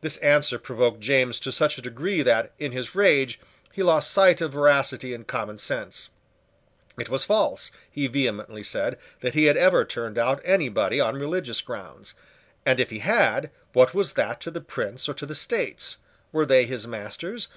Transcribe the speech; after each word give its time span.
This 0.00 0.16
answer 0.18 0.60
provoked 0.60 1.00
James 1.00 1.40
to 1.40 1.50
such 1.50 1.76
a 1.76 1.82
degree 1.82 2.22
that, 2.22 2.52
in 2.56 2.70
his 2.70 2.94
rage, 2.94 3.40
he 3.72 3.82
lost 3.82 4.12
sight 4.12 4.40
of 4.40 4.52
veracity 4.52 5.12
and 5.12 5.26
common 5.26 5.58
sense. 5.58 6.10
It 6.96 7.08
was 7.08 7.24
false, 7.24 7.72
he 7.90 8.06
vehemently 8.06 8.62
said, 8.62 8.96
that 9.22 9.34
he 9.34 9.46
had 9.46 9.56
ever 9.56 9.84
turned 9.84 10.18
out 10.18 10.40
any 10.44 10.68
body 10.68 11.00
on 11.00 11.16
religious 11.18 11.60
grounds. 11.60 12.14
And 12.64 12.78
if 12.78 12.90
he 12.90 13.00
had, 13.00 13.50
what 13.72 13.92
was 13.92 14.12
that 14.12 14.40
to 14.42 14.52
the 14.52 14.60
Prince 14.60 15.08
or 15.08 15.14
to 15.14 15.26
the 15.26 15.34
States? 15.34 15.96
Were 16.30 16.46
they 16.46 16.64
his 16.66 16.86
masters? 16.86 17.48